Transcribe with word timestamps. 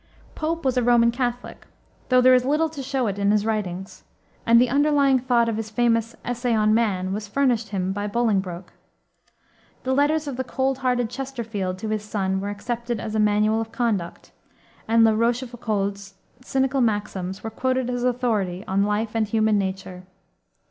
Pope 0.33 0.65
was 0.65 0.77
a 0.77 0.81
Roman 0.83 1.11
Catholic, 1.11 1.67
though 2.09 2.21
there 2.21 2.33
is 2.33 2.43
little 2.43 2.69
to 2.69 2.81
show 2.81 3.05
it 3.05 3.19
in 3.19 3.29
his 3.29 3.45
writings, 3.45 4.03
and 4.47 4.59
the 4.59 4.67
underlying 4.71 5.19
thought 5.19 5.47
of 5.47 5.57
his 5.57 5.69
famous 5.69 6.15
Essay 6.25 6.55
on 6.55 6.73
Man 6.73 7.13
was 7.13 7.27
furnished 7.27 7.69
him 7.69 7.93
by 7.93 8.07
Bolingbroke. 8.07 8.73
The 9.83 9.93
letters 9.93 10.27
of 10.27 10.37
the 10.37 10.43
cold 10.43 10.79
hearted 10.79 11.11
Chesterfield 11.11 11.77
to 11.77 11.89
his 11.89 12.01
son 12.03 12.41
were 12.41 12.49
accepted 12.49 12.99
as 12.99 13.13
a 13.13 13.19
manual 13.19 13.61
of 13.61 13.71
conduct, 13.71 14.31
and 14.87 15.03
La 15.03 15.11
Rochefoucauld's 15.11 16.15
cynical 16.41 16.81
maxims 16.81 17.43
were 17.43 17.51
quoted 17.51 17.87
as 17.87 18.03
authority 18.03 18.65
on 18.67 18.81
life 18.83 19.11
and 19.13 19.27
human 19.27 19.59
nature. 19.59 20.01